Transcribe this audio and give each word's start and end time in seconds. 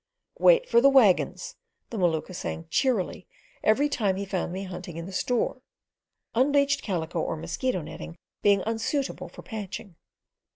"Wait 0.39 0.67
for 0.67 0.81
the 0.81 0.89
waggons," 0.89 1.57
the 1.91 1.97
Maluka 1.99 2.33
sang 2.33 2.65
cheerily 2.71 3.27
every 3.63 3.87
time 3.87 4.15
he 4.15 4.25
found 4.25 4.51
me 4.51 4.63
hunting 4.63 4.97
in 4.97 5.05
the 5.05 5.11
store 5.11 5.61
(unbleached 6.33 6.81
calico 6.81 7.21
or 7.21 7.35
mosquito 7.37 7.83
netting 7.83 8.17
being 8.41 8.63
unsuitable 8.65 9.29
for 9.29 9.43
patching). 9.43 9.95